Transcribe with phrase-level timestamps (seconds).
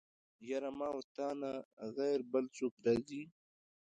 [0.49, 1.51] يره ما او تانه
[1.97, 3.23] غير بل څوک راځي.